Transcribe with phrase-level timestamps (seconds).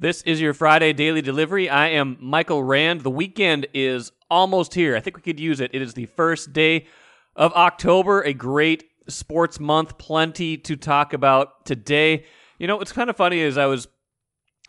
[0.00, 1.68] This is your Friday daily delivery.
[1.68, 3.02] I am Michael Rand.
[3.02, 4.96] The weekend is almost here.
[4.96, 5.72] I think we could use it.
[5.74, 6.86] It is the first day
[7.36, 12.24] of October, a great sports month, plenty to talk about today.
[12.58, 13.88] You know, what's kind of funny is I was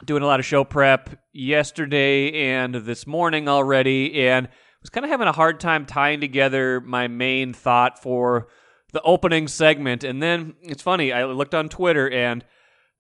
[0.03, 4.49] doing a lot of show prep yesterday and this morning already, and
[4.81, 8.49] was kind of having a hard time tying together my main thought for
[8.91, 10.03] the opening segment.
[10.03, 12.43] And then it's funny, I looked on Twitter and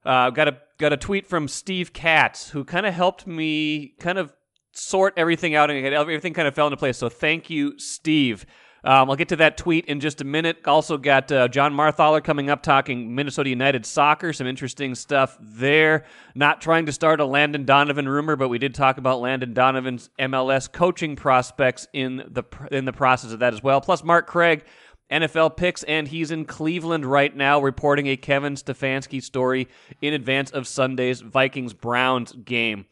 [0.05, 4.17] uh, got a got a tweet from Steve Katz who kind of helped me kind
[4.17, 4.33] of
[4.73, 6.97] sort everything out and everything kind of fell into place.
[6.97, 8.45] So thank you, Steve.
[8.83, 10.57] Um, I'll get to that tweet in just a minute.
[10.65, 14.33] Also got uh, John Marthaler coming up talking Minnesota United soccer.
[14.33, 16.05] Some interesting stuff there.
[16.33, 20.09] Not trying to start a Landon Donovan rumor, but we did talk about Landon Donovan's
[20.17, 23.81] MLS coaching prospects in the in the process of that as well.
[23.81, 24.65] Plus Mark Craig
[25.11, 29.67] NFL picks, and he's in Cleveland right now reporting a Kevin Stefanski story
[30.01, 32.85] in advance of Sunday's Vikings Browns game.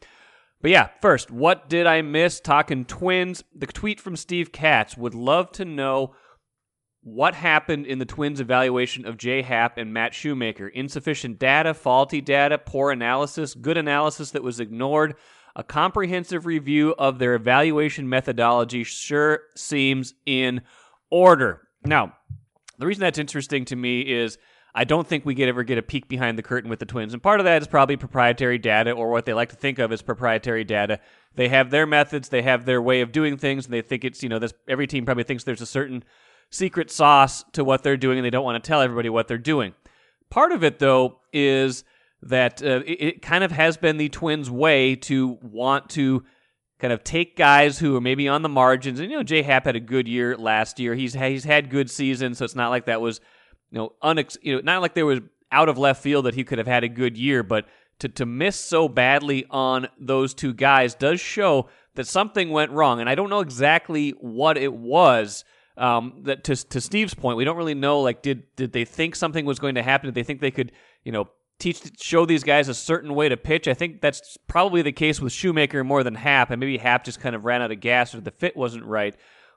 [0.62, 2.38] But yeah, first, what did I miss?
[2.38, 3.42] Talking twins.
[3.54, 6.14] The tweet from Steve Katz would love to know
[7.02, 10.68] what happened in the Twins' evaluation of Jay Happ and Matt Shoemaker.
[10.68, 15.14] Insufficient data, faulty data, poor analysis, good analysis that was ignored.
[15.56, 20.60] A comprehensive review of their evaluation methodology sure seems in
[21.10, 21.62] order.
[21.84, 22.14] Now,
[22.78, 24.38] the reason that's interesting to me is
[24.74, 27.12] I don't think we get ever get a peek behind the curtain with the Twins,
[27.12, 29.92] and part of that is probably proprietary data or what they like to think of
[29.92, 31.00] as proprietary data.
[31.34, 34.22] They have their methods, they have their way of doing things, and they think it's
[34.22, 36.04] you know this, every team probably thinks there's a certain
[36.50, 39.38] secret sauce to what they're doing, and they don't want to tell everybody what they're
[39.38, 39.74] doing.
[40.30, 41.84] Part of it though is
[42.22, 46.24] that uh, it, it kind of has been the Twins' way to want to
[46.80, 49.00] kind of take guys who are maybe on the margins.
[49.00, 50.94] And you know, Jay Happ had a good year last year.
[50.94, 53.20] He's he's had good seasons, so it's not like that was
[53.70, 55.20] you know unex you know not like there was
[55.52, 57.66] out of left field that he could have had a good year, but
[58.00, 63.00] to to miss so badly on those two guys does show that something went wrong.
[63.00, 65.44] And I don't know exactly what it was.
[65.76, 68.00] Um, that to to Steve's point, we don't really know.
[68.00, 70.08] Like, did did they think something was going to happen?
[70.08, 70.72] Did they think they could,
[71.04, 71.28] you know,
[71.60, 73.68] teach show these guys a certain way to pitch.
[73.68, 77.20] I think that's probably the case with Shoemaker more than Happ, and maybe Happ just
[77.20, 79.14] kind of ran out of gas or the fit wasn't right.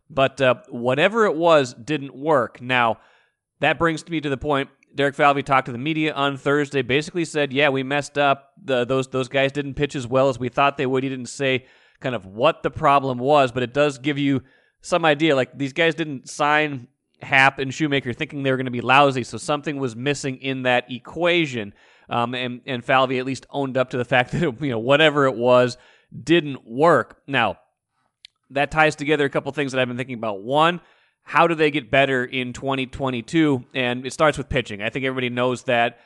[0.10, 2.62] But uh, whatever it was, didn't work.
[2.62, 3.00] Now
[3.60, 4.70] that brings me to the point.
[4.96, 6.82] Derek Falvey talked to the media on Thursday.
[6.82, 8.52] Basically said, "Yeah, we messed up.
[8.64, 11.30] The, those those guys didn't pitch as well as we thought they would." He didn't
[11.30, 11.66] say
[12.00, 14.44] kind of what the problem was, but it does give you
[14.82, 15.36] some idea.
[15.36, 16.88] Like these guys didn't sign
[17.22, 20.64] Hap and Shoemaker thinking they were going to be lousy, so something was missing in
[20.64, 21.74] that equation.
[22.10, 24.80] Um, and and Falvey at least owned up to the fact that it, you know
[24.80, 25.78] whatever it was
[26.24, 27.22] didn't work.
[27.28, 27.58] Now
[28.52, 30.44] that ties together a couple things that I've been thinking about.
[30.44, 30.80] One,
[31.24, 33.66] how do they get better in 2022?
[33.74, 34.82] And it starts with pitching.
[34.82, 36.00] I think everybody knows that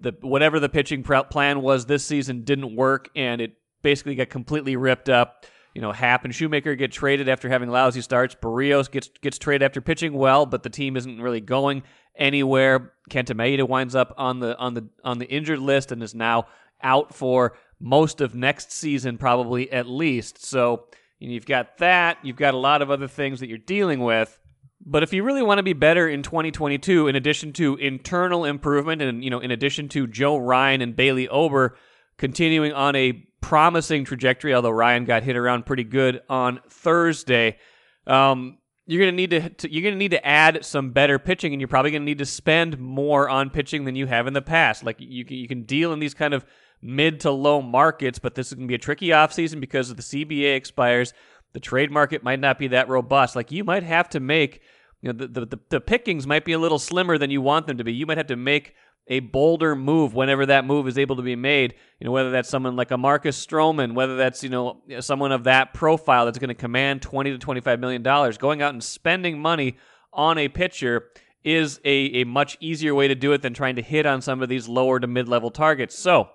[0.00, 3.52] the whatever the pitching plan was this season didn't work, and it
[3.82, 5.46] basically got completely ripped up.
[5.74, 8.34] You know, Happ and Shoemaker get traded after having lousy starts.
[8.34, 11.82] Berrios gets gets traded after pitching well, but the team isn't really going
[12.16, 12.92] anywhere.
[13.10, 16.46] Kenta Maeda winds up on the on the on the injured list and is now
[16.82, 20.44] out for most of next season, probably at least.
[20.44, 20.86] So
[21.18, 22.18] you know, you've got that.
[22.22, 24.38] You've got a lot of other things that you're dealing with.
[24.84, 29.00] But if you really want to be better in 2022, in addition to internal improvement,
[29.00, 31.76] and you know, in addition to Joe Ryan and Bailey Ober
[32.18, 37.58] continuing on a promising trajectory, although Ryan got hit around pretty good on Thursday,
[38.06, 41.60] um, you're to need to, to you're to need to add some better pitching, and
[41.60, 44.82] you're probably to need to spend more on pitching than you have in the past.
[44.84, 46.46] Like you can, you can deal in these kind of
[46.80, 50.02] mid to low markets, but this is to be a tricky offseason because of the
[50.02, 51.12] CBA expires.
[51.52, 53.36] The trade market might not be that robust.
[53.36, 54.62] Like you might have to make
[55.02, 57.78] you know the, the the pickings might be a little slimmer than you want them
[57.78, 57.92] to be.
[57.92, 58.74] You might have to make
[59.08, 61.74] a bolder move whenever that move is able to be made.
[61.98, 65.44] You know, whether that's someone like a Marcus Stroman, whether that's, you know, someone of
[65.44, 69.40] that profile that's going to command 20 to 25 million dollars, going out and spending
[69.40, 69.76] money
[70.12, 71.08] on a pitcher
[71.44, 74.42] is a, a much easier way to do it than trying to hit on some
[74.42, 75.98] of these lower to mid-level targets.
[75.98, 76.28] So,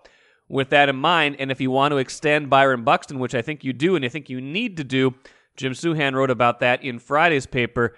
[0.49, 3.63] with that in mind, and if you want to extend Byron Buxton, which I think
[3.63, 5.15] you do and I think you need to do,
[5.57, 7.95] Jim Souhan wrote about that in Friday's paper.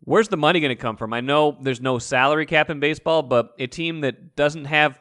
[0.00, 1.12] Where's the money going to come from?
[1.12, 5.00] I know there's no salary cap in baseball, but a team that doesn't have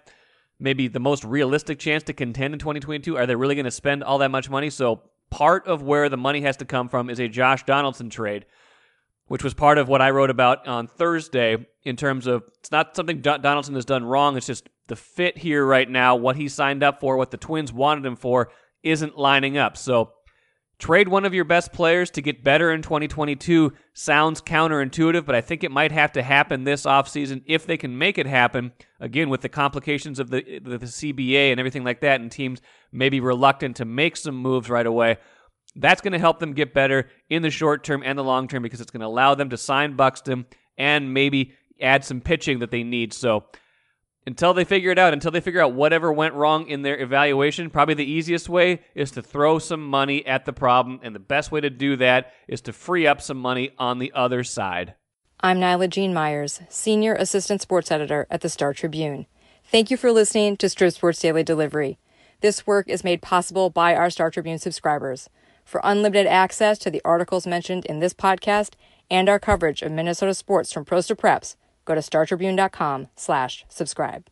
[0.59, 4.03] maybe the most realistic chance to contend in 2022, are they really going to spend
[4.03, 4.69] all that much money?
[4.69, 8.45] So part of where the money has to come from is a Josh Donaldson trade,
[9.27, 12.95] which was part of what I wrote about on Thursday in terms of it's not
[12.95, 14.37] something Donaldson has done wrong.
[14.37, 17.73] It's just the fit here right now, what he signed up for, what the Twins
[17.73, 18.49] wanted him for,
[18.81, 19.77] isn't lining up.
[19.77, 20.13] So
[20.77, 25.39] Trade one of your best players to get better in 2022 sounds counterintuitive, but I
[25.39, 28.73] think it might have to happen this offseason if they can make it happen.
[28.99, 32.61] Again, with the complications of the, the, CBA and everything like that, and teams
[32.91, 35.17] may be reluctant to make some moves right away.
[35.77, 38.61] That's going to help them get better in the short term and the long term
[38.61, 40.45] because it's going to allow them to sign Buxton
[40.77, 43.13] and maybe add some pitching that they need.
[43.13, 43.45] So
[44.25, 47.69] until they figure it out, until they figure out whatever went wrong in their evaluation,
[47.69, 50.99] probably the easiest way is to throw some money at the problem.
[51.03, 54.11] And the best way to do that is to free up some money on the
[54.13, 54.95] other side.
[55.41, 59.27] I'm Naila-Jean Meyers, Senior Assistant Sports Editor at the Star Tribune.
[59.65, 61.99] Thank you for listening to Strib Sports Daily Delivery.
[62.41, 65.29] This work is made possible by our Star Tribune subscribers.
[65.63, 68.73] For unlimited access to the articles mentioned in this podcast
[69.09, 74.27] and our coverage of Minnesota sports from pros to preps, go to startribune.com slash subscribe.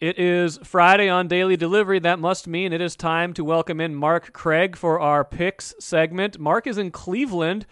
[0.00, 1.98] It is Friday on Daily Delivery.
[1.98, 6.38] That must mean it is time to welcome in Mark Craig for our picks segment.
[6.38, 7.64] Mark is in Cleveland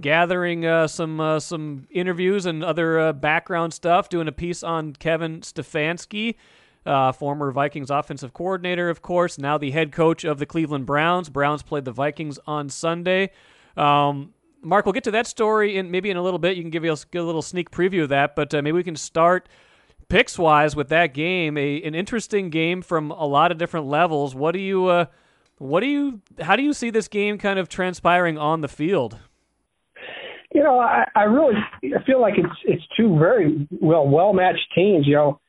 [0.00, 4.92] gathering uh, some uh, some interviews and other uh, background stuff, doing a piece on
[4.92, 6.34] Kevin Stefanski,
[6.84, 11.28] uh, former Vikings offensive coordinator, of course, now the head coach of the Cleveland Browns.
[11.28, 13.30] Browns played the Vikings on Sunday.
[13.76, 16.56] Um, Mark, we'll get to that story in maybe in a little bit.
[16.56, 18.96] You can give us a little sneak preview of that, but uh, maybe we can
[18.96, 19.48] start
[20.08, 21.56] picks wise with that game.
[21.56, 24.34] A an interesting game from a lot of different levels.
[24.34, 25.06] What do you uh,
[25.58, 29.18] what do you how do you see this game kind of transpiring on the field?
[30.54, 34.66] You know, I, I really I feel like it's it's two very well well matched
[34.74, 35.06] teams.
[35.06, 35.40] You know,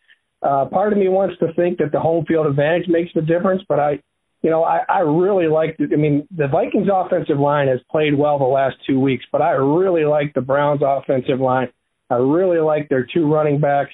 [0.41, 3.63] uh, part of me wants to think that the home field advantage makes the difference,
[3.67, 4.00] but I
[4.41, 5.77] you know, I, I really like.
[5.80, 9.51] I mean, the Vikings offensive line has played well the last two weeks, but I
[9.51, 11.68] really like the Browns offensive line.
[12.09, 13.91] I really like their two running backs.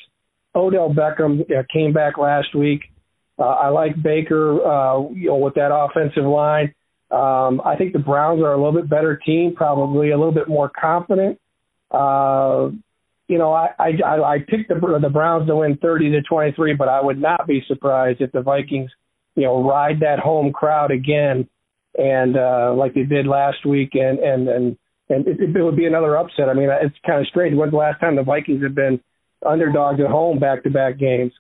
[0.56, 2.82] Odell Beckham uh, came back last week.
[3.38, 6.74] Uh, I like Baker, uh, you know, with that offensive line.
[7.12, 10.48] Um, I think the Browns are a little bit better team, probably a little bit
[10.48, 11.40] more confident.
[11.90, 12.70] Uh,
[13.28, 16.88] you know, I, I I picked the the Browns to win 30 to 23, but
[16.88, 18.92] I would not be surprised if the Vikings–
[19.36, 21.48] you know, ride that home crowd again,
[21.98, 24.78] and uh, like they did last week, and and and
[25.10, 26.50] and it, it would be another upset.
[26.50, 27.56] I mean, it's kind of strange.
[27.56, 29.00] When's the last time the Vikings have been
[29.46, 31.32] underdogs at home back-to-back games?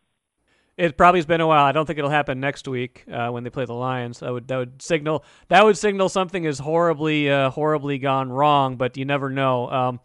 [0.77, 1.63] It probably has been a while.
[1.63, 4.19] I don't think it'll happen next week uh, when they play the Lions.
[4.19, 8.75] That would that would signal that would signal something is horribly uh, horribly gone wrong.
[8.75, 9.69] But you never know.
[9.71, 9.99] Um,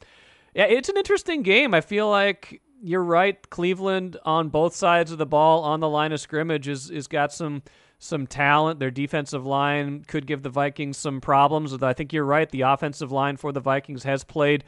[0.54, 1.74] yeah, it's an interesting game.
[1.74, 3.48] I feel like you're right.
[3.50, 7.32] Cleveland on both sides of the ball on the line of scrimmage is is got
[7.32, 7.62] some
[7.98, 8.80] some talent.
[8.80, 11.74] Their defensive line could give the Vikings some problems.
[11.82, 12.50] I think you're right.
[12.50, 14.64] The offensive line for the Vikings has played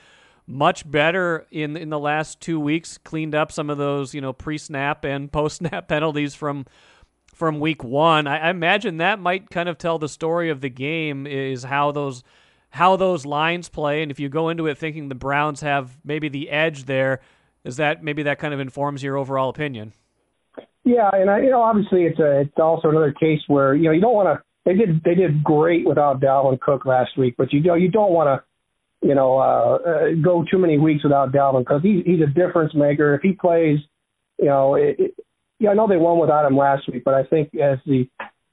[0.47, 2.99] much better in in the last two weeks.
[2.99, 6.67] Cleaned up some of those you know pre snap and post snap penalties from
[7.35, 8.27] from week one.
[8.27, 11.93] I, I imagine that might kind of tell the story of the game is how
[11.93, 12.23] those
[12.71, 14.03] how those lines play.
[14.03, 17.21] And if you go into it thinking the Browns have maybe the edge there,
[17.65, 19.93] is that maybe that kind of informs your overall opinion?
[20.85, 23.93] Yeah, and I, you know, obviously it's a it's also another case where you know
[23.93, 24.45] you don't want to.
[24.65, 28.13] They did they did great without Dalvin Cook last week, but you know you don't
[28.13, 32.21] want to, you know, uh, uh, go too many weeks without Dalvin because he's he's
[32.21, 33.15] a difference maker.
[33.15, 33.79] If he plays,
[34.39, 35.15] you know, it, it,
[35.61, 38.09] yeah, I know they won without him last week, but I think as the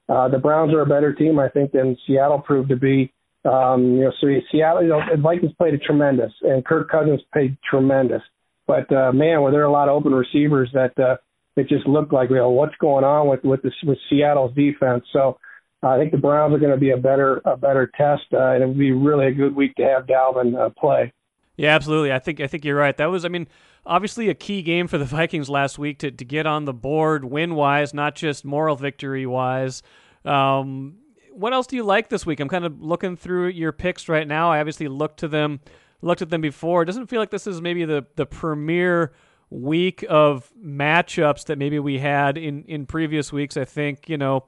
[0.07, 3.11] uh, the Browns are a better team, I think than Seattle proved to be.
[3.45, 7.57] Um, you know, so Seattle, you know, Vikings played a tremendous, and Kirk Cousins played
[7.67, 8.21] tremendous.
[8.69, 11.15] But uh, man, were there a lot of open receivers that uh,
[11.55, 15.03] it just looked like, you know, what's going on with with this with Seattle's defense.
[15.11, 15.39] So
[15.81, 18.61] I think the Browns are going to be a better a better test, uh, and
[18.61, 21.11] it would be really a good week to have Dalvin uh, play.
[21.57, 22.13] Yeah, absolutely.
[22.13, 22.95] I think I think you're right.
[22.95, 23.47] That was, I mean,
[23.87, 27.25] obviously a key game for the Vikings last week to to get on the board
[27.25, 29.81] win wise, not just moral victory wise.
[30.25, 30.97] Um,
[31.31, 32.39] what else do you like this week?
[32.39, 34.51] I'm kind of looking through your picks right now.
[34.51, 35.59] I obviously looked to them
[36.01, 36.83] looked at them before.
[36.83, 39.13] It doesn't feel like this is maybe the the premier
[39.49, 43.57] week of matchups that maybe we had in in previous weeks.
[43.57, 44.45] I think you know.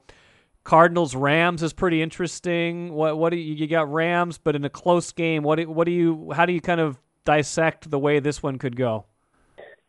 [0.64, 2.92] Cardinals Rams is pretty interesting.
[2.92, 5.42] What what do you, you got Rams, but in a close game.
[5.42, 8.58] What do, what do you how do you kind of dissect the way this one
[8.58, 9.04] could go?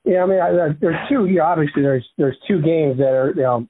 [0.03, 1.25] Yeah, I mean, I, there's two.
[1.25, 3.67] You know, obviously, there's there's two games that are you know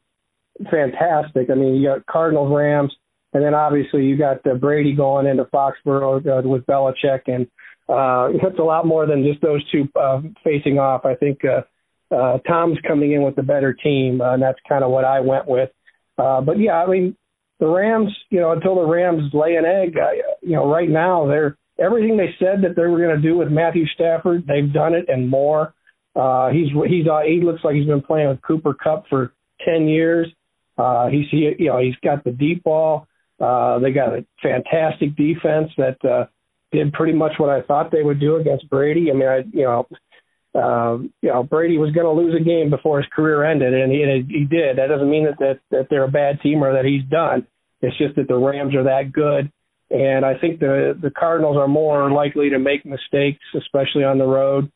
[0.71, 1.49] fantastic.
[1.49, 2.93] I mean, you got Cardinals Rams,
[3.33, 7.47] and then obviously you got uh, Brady going into Foxborough uh, with Belichick, and
[7.93, 11.05] uh, it's a lot more than just those two uh, facing off.
[11.05, 11.61] I think uh,
[12.13, 15.19] uh, Tom's coming in with a better team, uh, and that's kind of what I
[15.19, 15.69] went with.
[16.17, 17.15] Uh, but yeah, I mean,
[17.59, 20.09] the Rams, you know, until the Rams lay an egg, uh,
[20.41, 23.49] you know, right now they're everything they said that they were going to do with
[23.49, 25.73] Matthew Stafford, they've done it and more.
[26.15, 29.33] Uh, he's he's uh, he looks like he's been playing with Cooper Kupp for
[29.65, 30.27] ten years.
[30.77, 33.07] Uh, he's he, you know he's got the deep ball.
[33.39, 36.25] Uh, they got a fantastic defense that uh,
[36.73, 39.09] did pretty much what I thought they would do against Brady.
[39.09, 39.87] I mean, I you know.
[40.55, 43.91] Um, you know, Brady was going to lose a game before his career ended, and
[43.91, 44.77] he, and he did.
[44.77, 47.47] That doesn't mean that, that that they're a bad team or that he's done.
[47.81, 49.51] It's just that the Rams are that good,
[49.89, 54.27] and I think the the Cardinals are more likely to make mistakes, especially on the
[54.27, 54.71] road,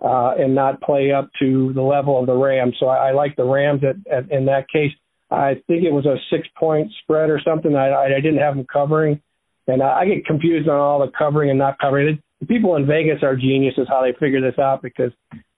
[0.00, 2.74] uh, and not play up to the level of the Rams.
[2.80, 4.90] So I, I like the Rams at, at, in that case.
[5.30, 7.76] I think it was a six point spread or something.
[7.76, 9.22] I, I didn't have them covering,
[9.66, 12.20] and I, I get confused on all the covering and not covering.
[12.40, 15.12] The people in Vegas are geniuses how they figure this out because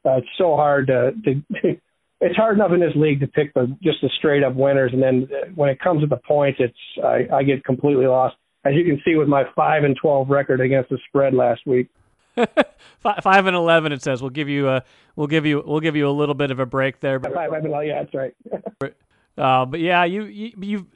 [0.04, 1.12] uh, it's so hard to.
[1.24, 1.76] to
[2.22, 5.02] it's hard enough in this league to pick the just the straight up winners, and
[5.02, 8.36] then when it comes to the points, it's I, I get completely lost.
[8.64, 11.88] As you can see with my five and twelve record against the spread last week.
[13.00, 14.22] five and eleven, it says.
[14.22, 14.84] We'll give you a
[15.16, 17.18] we'll give you we'll give you a little bit of a break there.
[17.18, 18.34] But, five, five, yeah, that's right.
[19.38, 20.86] uh, but yeah, you you you've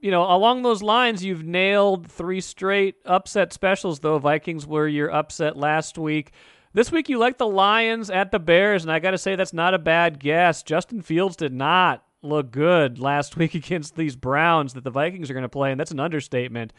[0.00, 4.00] you know along those lines, you've nailed three straight upset specials.
[4.00, 6.32] Though Vikings were your upset last week.
[6.72, 9.54] This week you like the Lions at the Bears, and I got to say that's
[9.54, 10.62] not a bad guess.
[10.62, 15.34] Justin Fields did not look good last week against these Browns that the Vikings are
[15.34, 16.72] going to play, and that's an understatement.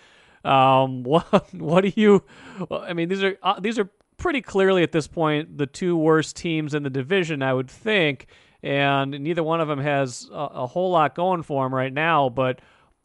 [0.44, 2.24] Um, what what do you?
[2.70, 6.36] I mean, these are uh, these are pretty clearly at this point the two worst
[6.36, 8.28] teams in the division, I would think,
[8.64, 12.30] and neither one of them has a, a whole lot going for them right now.
[12.30, 12.60] But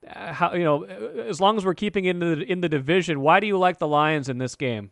[0.09, 3.47] how you know, as long as we're keeping in the in the division, why do
[3.47, 4.91] you like the Lions in this game?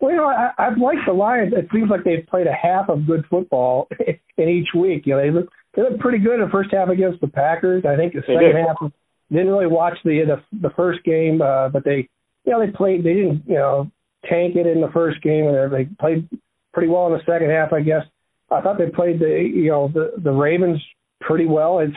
[0.00, 1.52] Well, you know, I, I've liked the Lions.
[1.56, 3.88] It seems like they've played a half of good football
[4.36, 5.06] in each week.
[5.06, 7.84] You know, they look they look pretty good in the first half against the Packers.
[7.84, 8.66] I think the they second did.
[8.66, 8.92] half
[9.30, 12.08] didn't really watch the the, the first game, uh, but they
[12.44, 13.04] you know they played.
[13.04, 13.90] They didn't you know
[14.28, 16.28] tank it in the first game, and they played
[16.72, 17.72] pretty well in the second half.
[17.72, 18.02] I guess
[18.50, 20.82] I thought they played the you know the the Ravens
[21.20, 21.78] pretty well.
[21.80, 21.96] It's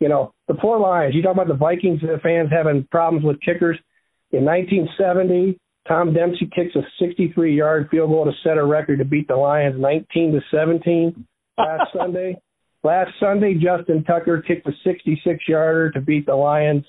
[0.00, 1.14] you know the poor Lions.
[1.14, 3.78] You talk about the Vikings and the fans having problems with kickers.
[4.30, 9.26] In 1970, Tom Dempsey kicks a 63-yard field goal to set a record to beat
[9.26, 11.26] the Lions 19 to 17
[11.56, 12.40] last Sunday.
[12.84, 16.84] Last Sunday, Justin Tucker kicked a 66-yarder to beat the Lions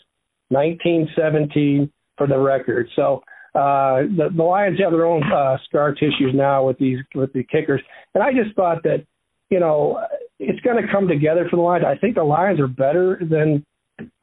[0.51, 2.89] 19-17 for the record.
[2.95, 3.23] So
[3.55, 7.43] uh, the, the Lions have their own uh, scar tissues now with these with the
[7.43, 7.81] kickers,
[8.13, 9.05] and I just thought that
[9.49, 10.05] you know
[10.39, 11.85] it's going to come together for the Lions.
[11.85, 13.65] I think the Lions are better than.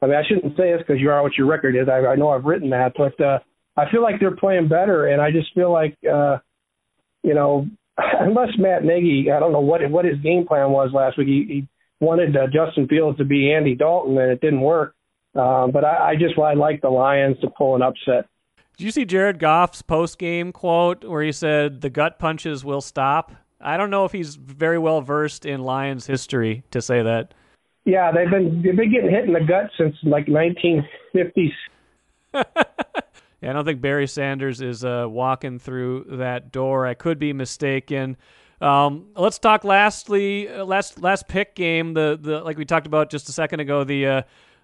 [0.01, 1.87] I mean, I shouldn't say this because you are what your record is.
[1.87, 3.37] I, I know I've written that, but uh,
[3.77, 6.39] I feel like they're playing better, and I just feel like, uh,
[7.23, 11.17] you know, unless Matt Nagy, I don't know what what his game plan was last
[11.17, 11.27] week.
[11.27, 11.67] He, he
[11.99, 14.95] wanted uh, Justin Fields to be Andy Dalton, and it didn't work.
[15.35, 18.27] Um, but I, I just I like the Lions to pull an upset.
[18.77, 22.81] Did you see Jared Goff's post game quote where he said the gut punches will
[22.81, 23.31] stop?
[23.59, 27.33] I don't know if he's very well versed in Lions history to say that.
[27.85, 31.53] Yeah, they've been they've been getting hit in the gut since like 1950s.
[33.41, 36.87] Yeah, I don't think Barry Sanders is uh, walking through that door.
[36.87, 38.17] I could be mistaken.
[38.59, 41.93] Um, let's talk lastly, uh, last last pick game.
[41.93, 43.83] The the like we talked about just a second ago.
[43.83, 44.21] The uh,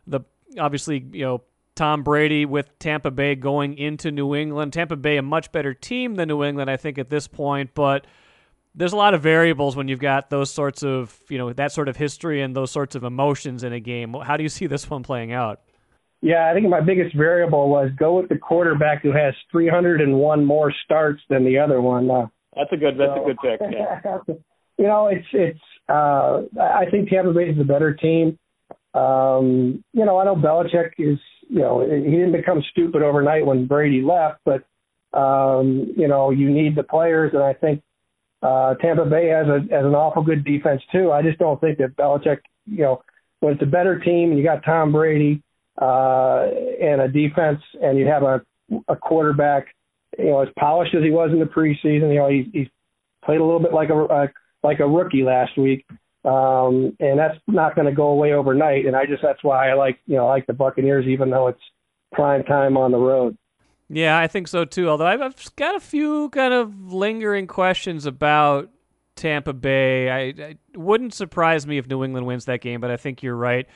[0.07, 0.21] the
[0.57, 1.43] obviously you know
[1.75, 4.73] Tom Brady with Tampa Bay going into New England.
[4.73, 8.05] Tampa Bay a much better team than New England, I think, at this point, but.
[8.75, 11.87] There's a lot of variables when you've got those sorts of, you know, that sort
[11.87, 14.13] of history and those sorts of emotions in a game.
[14.13, 15.61] How do you see this one playing out?
[16.21, 20.73] Yeah, I think my biggest variable was go with the quarterback who has 301 more
[20.85, 22.09] starts than the other one.
[22.09, 22.97] Uh, that's a good.
[22.97, 23.59] That's so, a good pick.
[23.69, 24.17] Yeah.
[24.77, 25.59] you know, it's it's.
[25.89, 28.39] Uh, I think Tampa Bay is a better team.
[28.93, 31.19] Um, you know, I know Belichick is.
[31.49, 34.63] You know, he didn't become stupid overnight when Brady left, but
[35.17, 37.83] um, you know, you need the players, and I think
[38.43, 41.11] uh, Tampa Bay has a has an awful good defense too.
[41.11, 42.39] I just don't think that Belichick.
[42.65, 43.03] You know,
[43.39, 45.41] when it's a better team and you got Tom Brady
[45.81, 46.47] uh,
[46.81, 48.41] and a defense, and you have a
[48.89, 49.67] a quarterback,
[50.17, 52.13] you know, as polished as he was in the preseason.
[52.13, 52.67] You know, he, he's
[53.23, 54.27] played a little bit like a, a
[54.61, 55.85] like a rookie last week,
[56.25, 58.85] um, and that's not going to go away overnight.
[58.85, 61.47] And I just that's why I like you know I like the Buccaneers, even though
[61.47, 61.61] it's
[62.11, 63.37] prime time on the road.
[63.89, 64.89] Yeah, I think so too.
[64.89, 68.69] Although I've got a few kind of lingering questions about
[69.15, 70.09] Tampa Bay.
[70.09, 73.35] I, it wouldn't surprise me if New England wins that game, but I think you're
[73.35, 73.67] right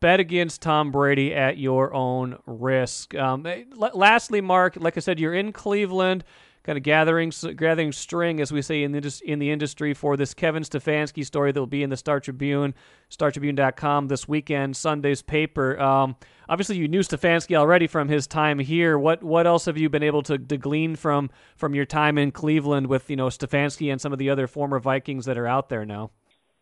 [0.00, 3.14] bet against Tom Brady at your own risk.
[3.14, 6.24] Um, eh, lastly, Mark, like I said, you're in Cleveland,
[6.66, 10.34] kind of gathering gathering string, as we say in the in the industry, for this
[10.34, 12.74] Kevin Stefanski story that will be in the Star Tribune,
[13.10, 15.80] StarTribune.com this weekend, Sunday's paper.
[15.80, 16.16] Um,
[16.48, 18.98] obviously, you knew Stefanski already from his time here.
[18.98, 22.32] What what else have you been able to, to glean from from your time in
[22.32, 25.68] Cleveland with you know Stefanski and some of the other former Vikings that are out
[25.68, 26.10] there now?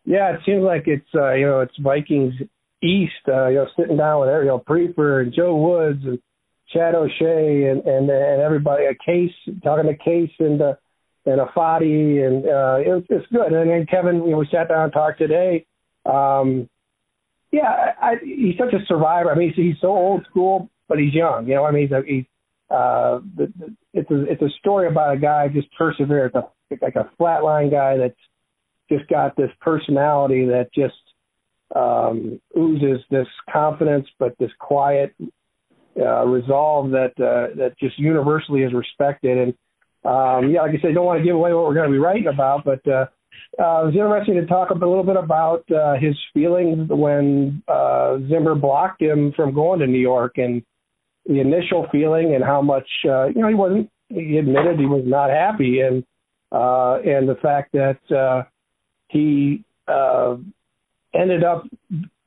[0.05, 2.35] Yeah, it seems like it's uh, you know it's Vikings
[2.83, 6.19] East, uh, you know, sitting down with Ariel Prefer and Joe Woods and
[6.75, 9.31] Chad O'Shea and and and everybody, a case
[9.63, 10.73] talking to Case and uh,
[11.25, 13.53] and a Fadi, and uh, it it's good.
[13.53, 15.65] And then Kevin, you know, we sat down and talked today.
[16.05, 16.69] Um,
[17.51, 19.31] yeah, I, I, he's such a survivor.
[19.31, 21.47] I mean, he's, he's so old school, but he's young.
[21.47, 22.25] You know, I mean, he's, he's
[22.69, 26.43] uh, the, the, it's a it's a story about a guy just perseveres, a,
[26.81, 28.19] like a flatline guy that's
[28.91, 30.93] just got this personality that just
[31.75, 35.15] um, oozes this confidence, but this quiet
[35.99, 39.37] uh, resolve that uh, that just universally is respected.
[39.37, 39.53] And
[40.03, 41.99] um, yeah, like I said, don't want to give away what we're going to be
[41.99, 43.05] writing about, but uh,
[43.57, 48.17] uh, it was interesting to talk a little bit about uh, his feelings when uh,
[48.29, 50.61] Zimmer blocked him from going to New York and
[51.25, 53.89] the initial feeling and how much uh, you know he wasn't.
[54.09, 56.03] He admitted he was not happy, and
[56.51, 58.43] uh, and the fact that uh,
[59.07, 60.35] he uh,
[61.13, 61.63] ended up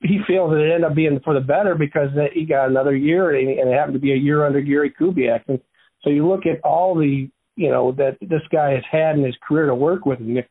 [0.00, 3.34] he feels that it ended up being for the better because he got another year
[3.34, 5.42] and it happened to be a year under Gary Kubiak.
[5.48, 5.60] And
[6.02, 9.34] so you look at all the you know that this guy has had in his
[9.46, 10.42] career to work with, and uh,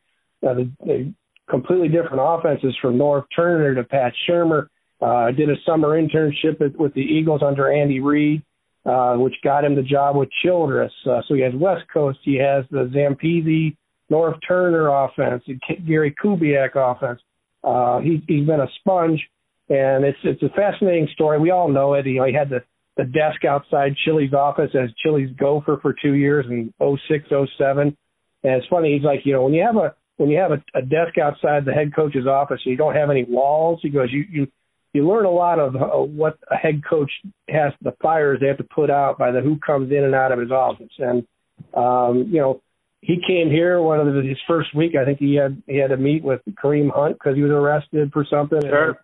[0.42, 1.14] the, the
[1.48, 4.68] completely different offenses from Norv Turner to Pat Shurmur.
[5.00, 8.42] Uh, did a summer internship at, with the Eagles under Andy Reid,
[8.84, 10.92] uh, which got him the job with Childress.
[11.08, 13.76] Uh, so he has West Coast, he has the Zampese,
[14.10, 15.44] Norv Turner offense,
[15.86, 17.20] Gary Kubiak offense.
[17.62, 19.20] Uh, he, he's been a sponge,
[19.68, 21.38] and it's it's a fascinating story.
[21.38, 22.06] We all know it.
[22.06, 22.62] You know, he had the
[22.96, 27.96] the desk outside Chilly's office as Chilly's gopher for two years in '06, '07.
[28.44, 28.94] And it's funny.
[28.94, 31.64] He's like, you know, when you have a when you have a, a desk outside
[31.64, 33.80] the head coach's office, and you don't have any walls.
[33.82, 34.46] He goes, you you
[34.92, 37.10] you learn a lot of uh, what a head coach
[37.48, 40.32] has the fires they have to put out by the who comes in and out
[40.32, 40.92] of his office.
[40.98, 41.26] And
[41.74, 42.62] um, you know,
[43.00, 44.92] he came here one of the, his first week.
[45.00, 48.10] I think he had he had to meet with Kareem Hunt because he was arrested
[48.12, 48.60] for something.
[48.62, 48.98] Sure.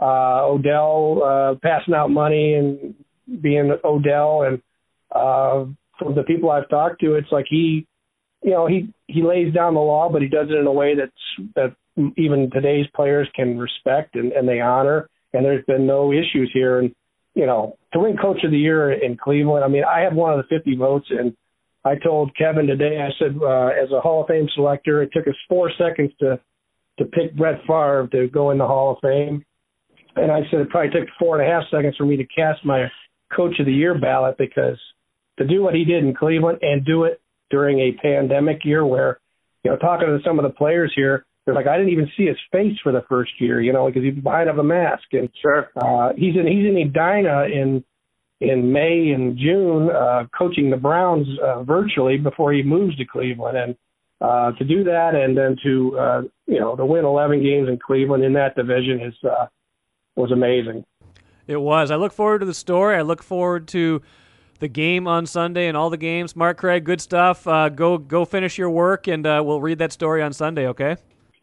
[0.00, 2.94] Uh, Odell uh, passing out money and
[3.42, 4.62] being Odell, and
[5.10, 5.66] uh,
[5.98, 7.86] from the people I've talked to, it's like he,
[8.42, 10.94] you know, he he lays down the law, but he does it in a way
[10.94, 11.74] that's that
[12.16, 15.08] even today's players can respect and, and they honor.
[15.32, 16.78] And there's been no issues here.
[16.78, 16.94] And
[17.34, 20.32] you know, to win Coach of the Year in Cleveland, I mean, I had one
[20.32, 21.36] of the 50 votes and
[21.84, 25.26] I told Kevin today, I said, uh, as a Hall of Fame selector, it took
[25.26, 26.40] us four seconds to
[26.98, 29.44] to pick Brett Favre to go in the Hall of Fame.
[30.20, 32.64] And I said it probably took four and a half seconds for me to cast
[32.64, 32.90] my
[33.34, 34.78] Coach of the Year ballot because
[35.38, 39.20] to do what he did in Cleveland and do it during a pandemic year where,
[39.64, 42.26] you know, talking to some of the players here, they're like, I didn't even see
[42.26, 45.04] his face for the first year, you know, because he's behind of a mask.
[45.12, 47.84] And sure, uh, he's in he's in Edina in
[48.40, 53.56] in May and June, uh, coaching the Browns uh, virtually before he moves to Cleveland,
[53.56, 53.76] and
[54.20, 57.78] uh, to do that and then to uh, you know to win 11 games in
[57.78, 59.46] Cleveland in that division is uh,
[60.18, 60.84] was amazing.
[61.46, 61.90] It was.
[61.90, 62.96] I look forward to the story.
[62.96, 64.02] I look forward to
[64.60, 66.36] the game on Sunday and all the games.
[66.36, 67.46] Mark Craig, good stuff.
[67.46, 70.66] Uh, go go finish your work, and uh, we'll read that story on Sunday.
[70.68, 70.96] Okay.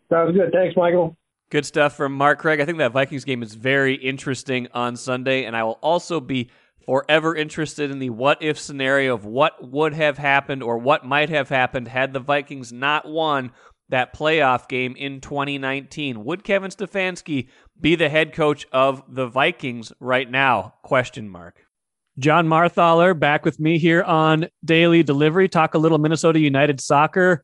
[0.10, 0.52] Sounds good.
[0.52, 1.18] Thanks, Michael.
[1.50, 2.60] Good stuff from Mark Craig.
[2.60, 6.50] I think that Vikings game is very interesting on Sunday, and I will also be
[6.86, 11.30] forever interested in the what if scenario of what would have happened or what might
[11.30, 13.52] have happened had the Vikings not won
[13.90, 16.24] that playoff game in 2019.
[16.24, 17.48] Would Kevin Stefanski
[17.80, 20.74] be the head coach of the Vikings right now?
[20.84, 21.66] Question mark.
[22.18, 25.50] John Marthaler back with me here on Daily Delivery.
[25.50, 27.44] Talk a little Minnesota United soccer.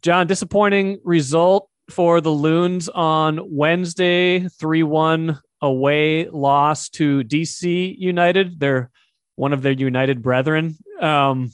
[0.00, 8.58] John, disappointing result for the Loons on Wednesday, 3 1 away loss to DC United.
[8.58, 8.90] They're
[9.36, 10.76] one of their United brethren.
[11.00, 11.52] Um,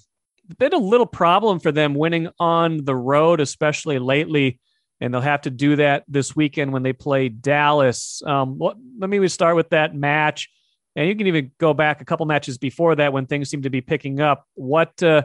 [0.58, 4.60] been a little problem for them winning on the road, especially lately,
[5.00, 8.22] and they'll have to do that this weekend when they play Dallas.
[8.24, 10.48] Um, let me start with that match,
[10.94, 13.70] and you can even go back a couple matches before that when things seem to
[13.70, 14.46] be picking up.
[14.54, 15.24] What uh,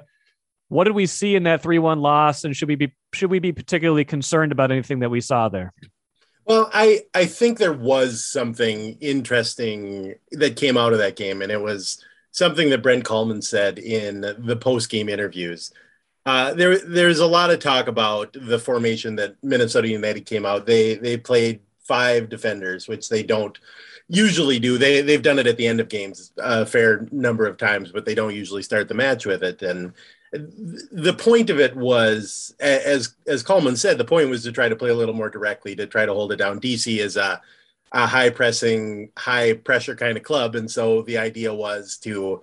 [0.67, 3.39] what did we see in that three one loss, and should we be should we
[3.39, 5.73] be particularly concerned about anything that we saw there?
[6.45, 11.51] Well, I I think there was something interesting that came out of that game, and
[11.51, 15.71] it was something that Brent Kallman said in the post game interviews.
[16.25, 20.65] Uh, there there's a lot of talk about the formation that Minnesota United came out.
[20.65, 23.57] They they played five defenders, which they don't
[24.07, 24.77] usually do.
[24.77, 28.05] They they've done it at the end of games a fair number of times, but
[28.05, 29.61] they don't usually start the match with it.
[29.63, 29.93] And
[30.31, 34.75] the point of it was, as as Kallman said, the point was to try to
[34.75, 36.61] play a little more directly, to try to hold it down.
[36.61, 37.41] DC is a,
[37.93, 42.41] a high pressing, high pressure kind of club, and so the idea was to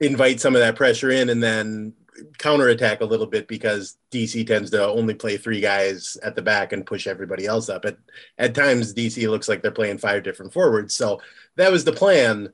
[0.00, 1.92] invite some of that pressure in and then
[2.38, 6.72] counterattack a little bit because DC tends to only play three guys at the back
[6.72, 7.84] and push everybody else up.
[7.84, 7.98] At
[8.38, 11.20] at times, DC looks like they're playing five different forwards, so
[11.56, 12.52] that was the plan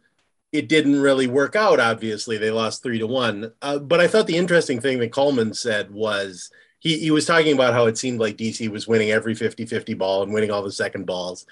[0.55, 1.81] it didn't really work out.
[1.81, 3.51] Obviously, they lost three to one.
[3.61, 6.49] Uh, but I thought the interesting thing that Kallman said was
[6.79, 9.95] he, he was talking about how it seemed like DC was winning every 50 50
[9.95, 11.45] ball and winning all the second balls.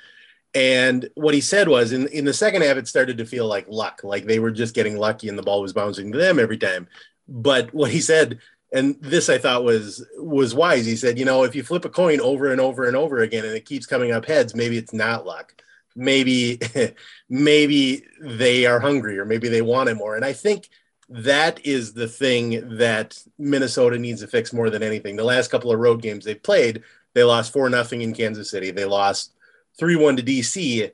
[0.55, 3.67] And what he said was in, in the second half, it started to feel like
[3.67, 6.59] luck, like they were just getting lucky and the ball was bouncing to them every
[6.59, 6.87] time.
[7.29, 8.41] But what he said,
[8.73, 10.87] and this I thought was was wise.
[10.87, 13.45] He said, you know, if you flip a coin over and over and over again
[13.45, 15.63] and it keeps coming up heads, maybe it's not luck.
[15.95, 16.59] Maybe
[17.29, 20.17] maybe they are hungry or maybe they want it more.
[20.17, 20.69] And I think
[21.11, 25.17] that is the thing that Minnesota needs to fix more than anything.
[25.17, 26.83] The last couple of road games they played,
[27.13, 28.71] they lost four nothing in Kansas City.
[28.71, 29.35] They lost
[29.79, 30.91] three one to DC,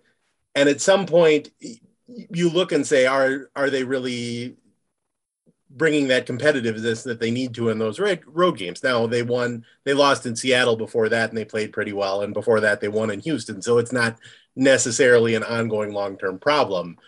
[0.57, 1.51] and at some point
[2.09, 4.57] you look and say, are are they really
[5.79, 8.83] bringing that competitiveness that they need to in those road games?
[8.83, 12.35] Now they won, they lost in Seattle before that, and they played pretty well, and
[12.35, 13.63] before that they won in Houston.
[13.63, 14.19] So it's not
[14.57, 16.99] necessarily an ongoing long term problem.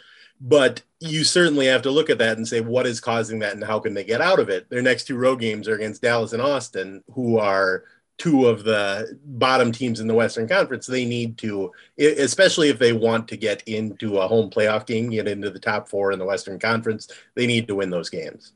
[0.41, 3.63] But you certainly have to look at that and say, what is causing that and
[3.63, 4.71] how can they get out of it?
[4.71, 7.85] Their next two road games are against Dallas and Austin, who are
[8.21, 12.93] two of the bottom teams in the Western Conference, they need to, especially if they
[12.93, 16.25] want to get into a home playoff game, get into the top four in the
[16.27, 18.53] Western Conference, they need to win those games.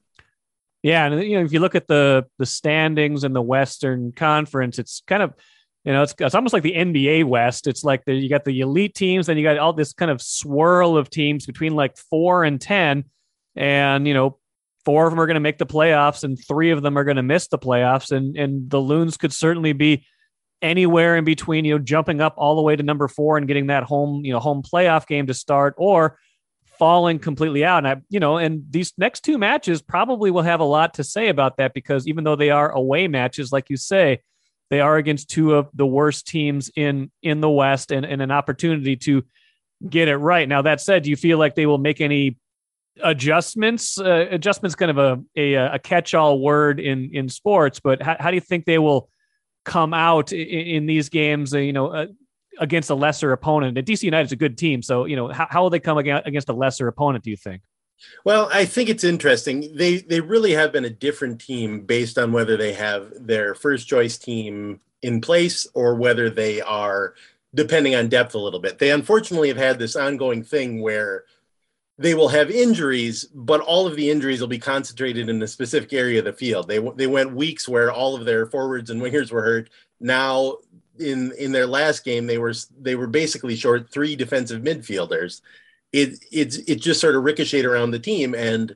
[0.85, 4.79] Yeah, and you know if you look at the the standings in the Western Conference,
[4.79, 5.33] it's kind of
[5.83, 7.67] you know it's it's almost like the NBA West.
[7.67, 10.21] It's like the, you got the elite teams, then you got all this kind of
[10.21, 13.05] swirl of teams between like four and ten,
[13.57, 14.39] and you know
[14.85, 17.17] four of them are going to make the playoffs and three of them are going
[17.17, 20.05] to miss the playoffs and and the loons could certainly be
[20.61, 23.69] anywhere in between you know jumping up all the way to number four and getting
[23.69, 26.19] that home you know home playoff game to start or
[26.79, 30.61] falling completely out and i you know and these next two matches probably will have
[30.61, 33.77] a lot to say about that because even though they are away matches like you
[33.77, 34.21] say
[34.71, 38.31] they are against two of the worst teams in in the west and, and an
[38.31, 39.23] opportunity to
[39.89, 42.37] get it right now that said do you feel like they will make any
[43.03, 43.99] adjustments.
[43.99, 48.17] Uh, adjustments kind of a a, a catch all word in in sports, but how,
[48.19, 49.09] how, do you think they will
[49.65, 51.55] come out in, in these games?
[51.55, 51.89] Uh, you know.
[51.89, 52.07] Uh,
[52.59, 54.83] against a lesser opponent, and DC United is a good team.
[54.83, 57.25] So, you know, how, how will they come against a lesser opponent?
[57.25, 57.63] Do you think?
[58.25, 59.75] Well, I think it's interesting.
[59.77, 63.89] They they really have been a different team based on whether they have their first
[63.89, 67.15] choice team in place or whether they are
[67.55, 68.79] depending on depth a little bit.
[68.79, 71.25] They unfortunately have had this ongoing thing where
[71.97, 75.93] they will have injuries, but all of the injuries will be concentrated in a specific
[75.93, 76.67] area of the field.
[76.67, 79.71] They they went weeks where all of their forwards and wingers were hurt.
[80.01, 80.59] Now
[80.99, 85.41] in in their last game they were they were basically short three defensive midfielders.
[85.93, 88.75] It it's it just sort of ricocheted around the team and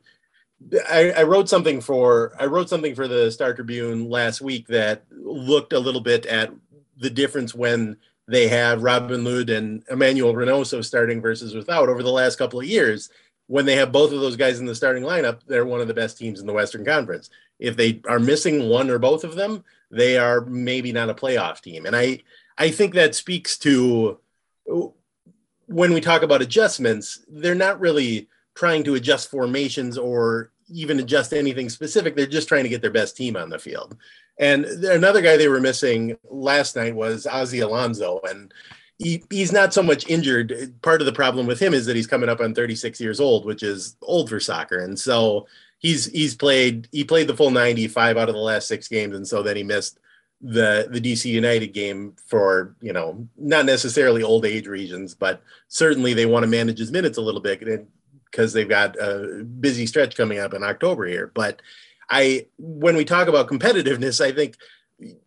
[0.90, 5.04] I, I wrote something for I wrote something for the Star Tribune last week that
[5.10, 6.52] looked a little bit at
[6.98, 12.10] the difference when they have Robin Lod and Emmanuel Reynoso starting versus without over the
[12.12, 13.08] last couple of years.
[13.46, 15.94] When they have both of those guys in the starting lineup, they're one of the
[15.94, 17.30] best teams in the Western Conference.
[17.58, 21.60] If they are missing one or both of them, they are maybe not a playoff
[21.60, 21.86] team.
[21.86, 22.20] And I,
[22.56, 24.18] I think that speaks to
[25.66, 31.32] when we talk about adjustments, they're not really trying to adjust formations or even adjust
[31.32, 32.16] anything specific.
[32.16, 33.96] They're just trying to get their best team on the field.
[34.38, 38.20] And another guy they were missing last night was Ozzie Alonso.
[38.28, 38.52] And
[38.98, 40.74] he, he's not so much injured.
[40.82, 43.44] Part of the problem with him is that he's coming up on 36 years old,
[43.46, 44.78] which is old for soccer.
[44.78, 45.46] And so
[45.78, 49.26] he's he's played he played the full 95 out of the last six games, and
[49.26, 49.98] so then he missed
[50.40, 56.14] the the DC United game for you know not necessarily old age reasons, but certainly
[56.14, 57.60] they want to manage his minutes a little bit
[58.30, 61.32] because they've got a busy stretch coming up in October here.
[61.34, 61.62] But
[62.10, 64.56] I when we talk about competitiveness, I think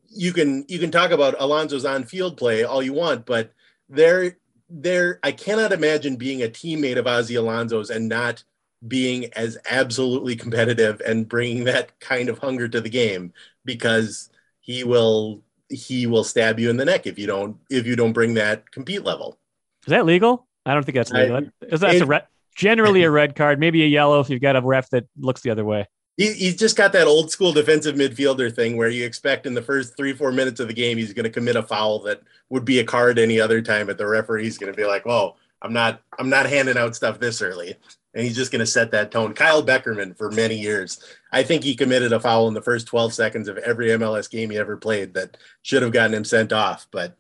[0.10, 3.52] you can you can talk about Alonso's on-field play all you want, but
[3.90, 4.38] there
[4.70, 8.44] there I cannot imagine being a teammate of Ozzie Alonso's and not
[8.88, 14.84] being as absolutely competitive and bringing that kind of hunger to the game because he
[14.84, 18.34] will he will stab you in the neck if you don't if you don't bring
[18.36, 19.38] that compete level.
[19.86, 20.48] Is that legal?
[20.66, 21.38] I don't think that's legal.
[21.38, 24.56] I, Is that a red, generally a red card, maybe a yellow if you've got
[24.56, 27.96] a ref that looks the other way he, he's just got that old school defensive
[27.96, 31.14] midfielder thing where you expect in the first three four minutes of the game he's
[31.14, 34.06] going to commit a foul that would be a card any other time, but the
[34.08, 37.76] referee's going to be like, "Whoa, I'm not I'm not handing out stuff this early,"
[38.14, 39.34] and he's just going to set that tone.
[39.34, 41.00] Kyle Beckerman for many years,
[41.32, 44.50] I think he committed a foul in the first 12 seconds of every MLS game
[44.50, 47.18] he ever played that should have gotten him sent off, but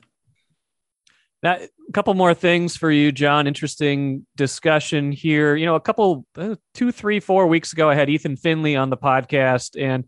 [1.44, 3.48] now, a couple more things for you, John.
[3.48, 5.56] Interesting discussion here.
[5.56, 8.92] You know, a couple, uh, two, three, four weeks ago, I had Ethan Finlay on
[8.92, 10.06] the podcast and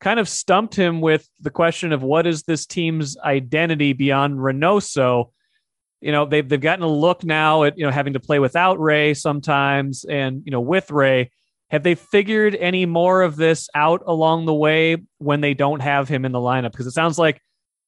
[0.00, 5.32] kind of stumped him with the question of what is this team's identity beyond Reynoso.
[6.00, 8.80] You know they've they've gotten a look now at you know having to play without
[8.80, 11.30] Ray sometimes and you know with Ray.
[11.70, 16.08] Have they figured any more of this out along the way when they don't have
[16.08, 16.70] him in the lineup?
[16.70, 17.42] Because it sounds like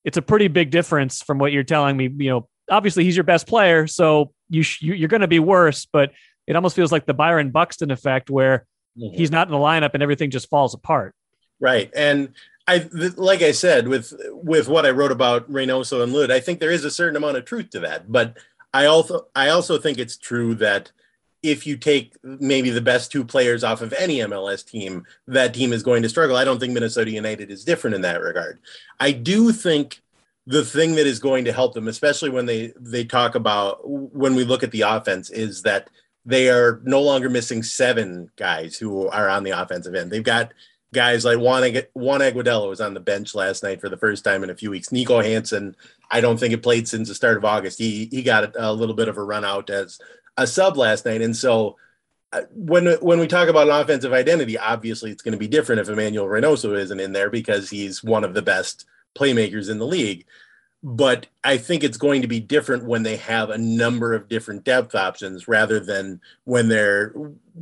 [0.04, 2.10] it's a pretty big difference from what you're telling me.
[2.18, 5.86] You know, obviously he's your best player, so you sh- you're going to be worse.
[5.90, 6.12] But
[6.46, 8.66] it almost feels like the Byron Buxton effect, where
[8.98, 9.16] mm-hmm.
[9.16, 11.14] he's not in the lineup and everything just falls apart.
[11.58, 12.34] Right, and
[12.66, 16.60] I like I said with with what I wrote about Reynoso and Lod, I think
[16.60, 18.10] there is a certain amount of truth to that.
[18.10, 18.36] But
[18.72, 20.92] I also I also think it's true that
[21.42, 25.72] if you take maybe the best two players off of any MLS team, that team
[25.72, 26.36] is going to struggle.
[26.36, 28.60] I don't think Minnesota United is different in that regard.
[28.98, 30.02] I do think
[30.46, 34.34] the thing that is going to help them, especially when they they talk about when
[34.34, 35.88] we look at the offense, is that
[36.26, 40.10] they are no longer missing seven guys who are on the offensive end.
[40.10, 40.52] They've got
[40.92, 42.20] guys like Juan, Juan
[42.68, 44.88] was on the bench last night for the first time in a few weeks.
[44.88, 45.76] Niko Hansen,
[46.10, 47.78] I don't think it played since the start of August.
[47.78, 50.00] He he got a little bit of a run out as
[50.36, 51.76] a sub last night, and so
[52.32, 55.80] uh, when when we talk about an offensive identity, obviously it's going to be different
[55.80, 59.86] if Emmanuel Reynoso isn't in there because he's one of the best playmakers in the
[59.86, 60.24] league
[60.82, 64.64] but I think it's going to be different when they have a number of different
[64.64, 67.12] depth options rather than when they're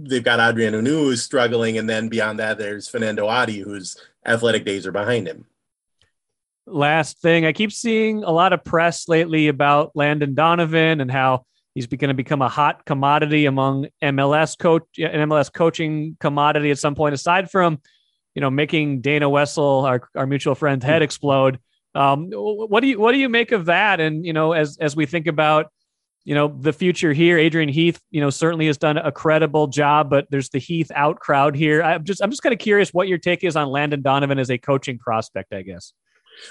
[0.04, 4.64] they've got Adrien Hunou who's struggling, and then beyond that there's Fanendo Adi whose athletic
[4.64, 5.46] days are behind him.
[6.66, 11.46] Last thing, I keep seeing a lot of press lately about Landon Donovan and how
[11.74, 16.78] he's going to become a hot commodity among MLS coach, an MLS coaching commodity at
[16.78, 17.14] some point.
[17.14, 17.80] Aside from,
[18.34, 21.58] you know, making Dana Wessel, our our mutual friend's head explode
[21.94, 24.00] um, what do you what do you make of that?
[24.00, 25.72] And you know, as as we think about
[26.28, 30.10] you know the future here, Adrian Heath, you know, certainly has done a credible job,
[30.10, 31.82] but there's the Heath out crowd here.
[31.82, 34.50] I'm just I'm just kind of curious what your take is on Landon Donovan as
[34.50, 35.54] a coaching prospect.
[35.54, 35.94] I guess.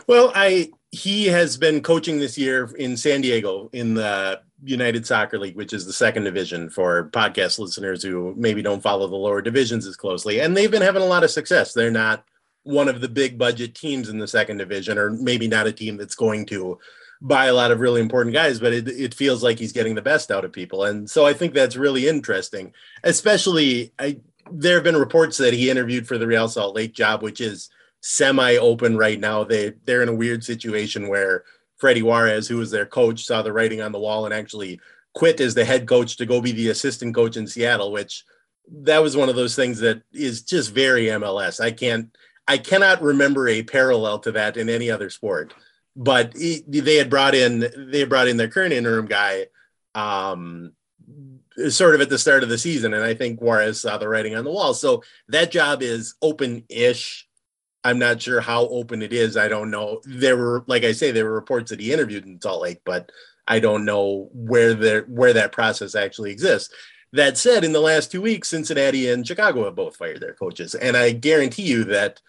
[0.08, 5.38] Well, I he has been coaching this year in San Diego in the United Soccer
[5.38, 9.44] League, which is the second division for podcast listeners who maybe don't follow the lower
[9.44, 10.42] divisions as closely.
[10.42, 11.74] And they've been having a lot of success.
[11.74, 12.26] They're not
[12.63, 15.98] one of the big budget teams in the second division, or maybe not a team
[15.98, 16.80] that's going to
[17.22, 20.02] buy a lot of really important guys, but it, it feels like he's getting the
[20.02, 20.84] best out of people.
[20.84, 24.20] And so I think that's really interesting, especially I,
[24.52, 27.70] there have been reports that he interviewed for the Real Salt Lake job, which is
[28.02, 29.44] semi open right now.
[29.44, 31.44] They, they're in a weird situation where
[31.78, 34.80] Freddie Juarez, who was their coach, saw the writing on the wall and actually
[35.14, 38.24] quit as the head coach to go be the assistant coach in Seattle, which
[38.70, 41.60] that was one of those things that is just very MLS.
[41.60, 42.16] I can't,
[42.48, 45.54] I cannot remember a parallel to that in any other sport.
[46.00, 47.60] But he, they had brought in
[47.92, 49.48] they had brought in their current interim guy,
[49.96, 50.74] um,
[51.70, 54.36] sort of at the start of the season, and I think Juarez saw the writing
[54.36, 54.76] on the wall.
[54.76, 57.28] So that job is open-ish.
[57.84, 59.38] I'm not sure how open it is.
[59.38, 60.02] I don't know.
[60.04, 63.12] There were, like I say, there were reports that he interviewed in Salt Lake, but
[63.48, 66.72] I don't know where there where that process actually exists.
[67.14, 70.76] That said, in the last two weeks, Cincinnati and Chicago have both fired their coaches,
[70.76, 72.22] and I guarantee you that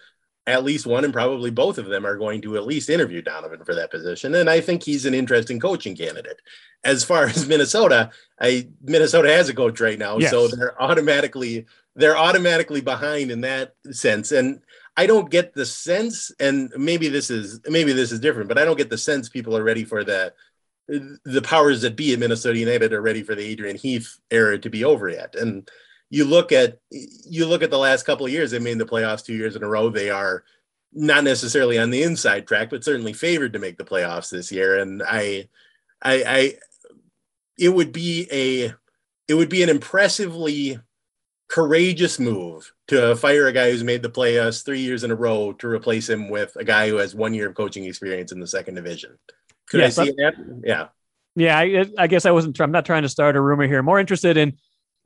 [0.48, 3.64] at least one and probably both of them are going to at least interview Donovan
[3.64, 4.34] for that position.
[4.34, 6.40] And I think he's an interesting coaching candidate.
[6.84, 10.30] As far as Minnesota, I Minnesota has a coach right now, yes.
[10.30, 14.32] so they're automatically they're automatically behind in that sense.
[14.32, 14.60] And
[14.96, 18.64] I don't get the sense, and maybe this is maybe this is different, but I
[18.64, 20.32] don't get the sense people are ready for the
[20.88, 24.70] the powers that be at Minnesota United are ready for the Adrian Heath era to
[24.70, 25.34] be over yet.
[25.34, 25.70] And
[26.10, 29.24] you look at you look at the last couple of years they made the playoffs
[29.24, 29.90] two years in a row.
[29.90, 30.44] They are
[30.92, 34.78] not necessarily on the inside track but certainly favored to make the playoffs this year.
[34.78, 35.48] And i
[36.02, 36.54] i i
[37.58, 38.74] it would be a
[39.26, 40.78] it would be an impressively
[41.48, 45.52] courageous move to fire a guy who's made the playoffs three years in a row
[45.54, 48.46] to replace him with a guy who has one year of coaching experience in the
[48.46, 49.18] second division.
[49.68, 50.34] Could yes, i see that?
[50.64, 50.88] Yeah.
[51.34, 53.82] Yeah I, I guess i wasn't i'm not trying to start a rumor here.
[53.82, 54.56] More interested in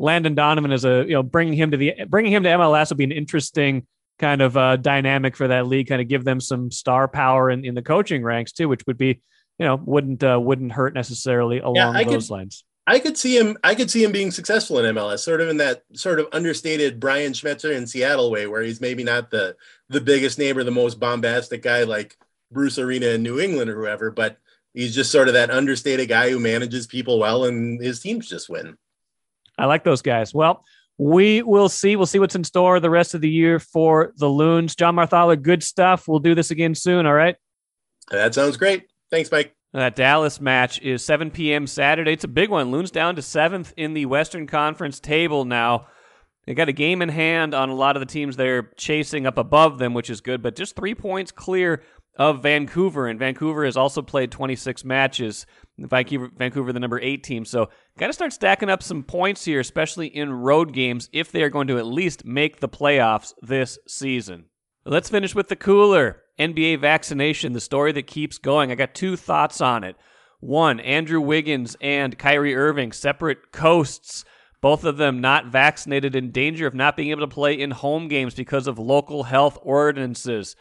[0.02, 2.98] Landon Donovan is a you know bringing him to the bringing him to MLS would
[2.98, 3.86] be an interesting
[4.18, 7.64] kind of uh, dynamic for that league, kind of give them some star power in,
[7.64, 9.20] in the coaching ranks too, which would be
[9.58, 12.64] you know wouldn't uh, wouldn't hurt necessarily along yeah, those could, lines.
[12.84, 13.56] I could see him.
[13.62, 16.98] I could see him being successful in MLS, sort of in that sort of understated
[16.98, 19.54] Brian Schmetzer in Seattle way, where he's maybe not the
[19.88, 22.16] the biggest name or the most bombastic guy like
[22.50, 24.38] Bruce Arena in New England or whoever, but
[24.74, 28.48] he's just sort of that understated guy who manages people well, and his teams just
[28.48, 28.76] win.
[29.58, 30.34] I like those guys.
[30.34, 30.64] Well,
[30.98, 31.96] we will see.
[31.96, 34.74] We'll see what's in store the rest of the year for the Loons.
[34.74, 36.06] John Marthaler, good stuff.
[36.06, 37.06] We'll do this again soon.
[37.06, 37.36] All right.
[38.10, 38.84] That sounds great.
[39.10, 39.54] Thanks, Mike.
[39.72, 41.66] That Dallas match is 7 p.m.
[41.66, 42.12] Saturday.
[42.12, 42.70] It's a big one.
[42.70, 45.86] Loons down to seventh in the Western Conference table now.
[46.46, 49.38] They got a game in hand on a lot of the teams they're chasing up
[49.38, 51.82] above them, which is good, but just three points clear
[52.16, 55.46] of Vancouver, and Vancouver has also played 26 matches.
[55.78, 57.44] Vancouver, Vancouver, the number eight team.
[57.44, 61.42] So, got to start stacking up some points here, especially in road games, if they
[61.42, 64.46] are going to at least make the playoffs this season.
[64.84, 68.70] Let's finish with the cooler NBA vaccination, the story that keeps going.
[68.70, 69.96] I got two thoughts on it.
[70.40, 74.24] One, Andrew Wiggins and Kyrie Irving, separate coasts,
[74.60, 78.08] both of them not vaccinated, in danger of not being able to play in home
[78.08, 80.56] games because of local health ordinances.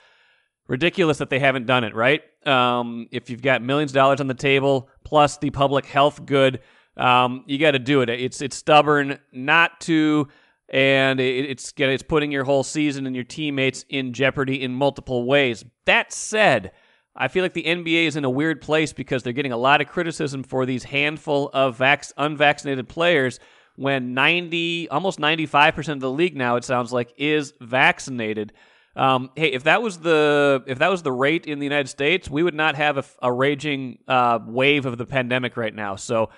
[0.68, 2.22] Ridiculous that they haven't done it, right?
[2.46, 6.62] Um, if you've got millions of dollars on the table plus the public health good,
[6.98, 8.10] um, you got to do it.
[8.10, 10.28] It's it's stubborn not to,
[10.70, 15.26] and it, it's it's putting your whole season and your teammates in jeopardy in multiple
[15.26, 15.66] ways.
[15.86, 16.72] That said,
[17.16, 19.82] I feel like the NBA is in a weird place because they're getting a lot
[19.82, 23.40] of criticism for these handful of vac- unvaccinated players
[23.76, 28.54] when 90 almost 95% of the league now it sounds like is vaccinated.
[28.96, 32.30] Um, hey, if that was the if that was the rate in the United States,
[32.30, 35.96] we would not have a, a raging uh, wave of the pandemic right now.
[35.96, 36.30] So,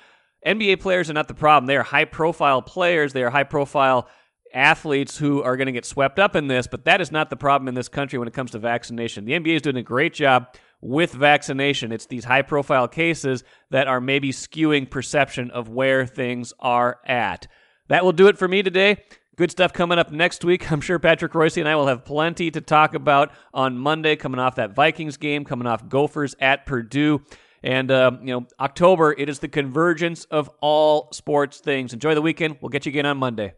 [0.46, 1.68] NBA players are not the problem.
[1.68, 3.14] They are high profile players.
[3.14, 4.08] They are high profile
[4.54, 6.68] athletes who are going to get swept up in this.
[6.68, 9.26] But that is not the problem in this country when it comes to vaccination.
[9.26, 10.48] The NBA is doing a great job
[10.80, 11.92] with vaccination.
[11.92, 17.48] It's these high profile cases that are maybe skewing perception of where things are at.
[17.88, 19.04] That will do it for me today.
[19.36, 20.72] Good stuff coming up next week.
[20.72, 24.40] I'm sure Patrick Reusse and I will have plenty to talk about on Monday, coming
[24.40, 27.20] off that Vikings game, coming off Gophers at Purdue.
[27.64, 31.94] And, uh, you know, October, it is the convergence of all sports things.
[31.94, 32.58] Enjoy the weekend.
[32.62, 33.54] We'll get you again on Monday.